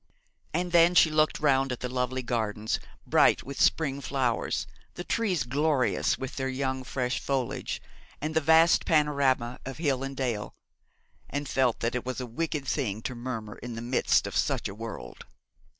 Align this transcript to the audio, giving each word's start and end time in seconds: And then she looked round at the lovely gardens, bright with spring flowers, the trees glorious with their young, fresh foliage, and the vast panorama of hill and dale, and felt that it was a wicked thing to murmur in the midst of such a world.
And 0.51 0.71
then 0.71 0.95
she 0.95 1.11
looked 1.11 1.39
round 1.39 1.71
at 1.71 1.81
the 1.81 1.87
lovely 1.87 2.23
gardens, 2.23 2.79
bright 3.05 3.43
with 3.43 3.61
spring 3.61 4.01
flowers, 4.01 4.65
the 4.95 5.03
trees 5.03 5.43
glorious 5.43 6.17
with 6.17 6.37
their 6.37 6.49
young, 6.49 6.83
fresh 6.83 7.19
foliage, 7.19 7.79
and 8.19 8.33
the 8.35 8.41
vast 8.41 8.83
panorama 8.87 9.59
of 9.63 9.77
hill 9.77 10.01
and 10.03 10.17
dale, 10.17 10.55
and 11.29 11.47
felt 11.47 11.81
that 11.81 11.93
it 11.93 12.03
was 12.03 12.19
a 12.19 12.25
wicked 12.25 12.67
thing 12.67 13.03
to 13.03 13.13
murmur 13.13 13.57
in 13.59 13.75
the 13.75 13.81
midst 13.83 14.25
of 14.25 14.35
such 14.35 14.67
a 14.67 14.73
world. 14.73 15.23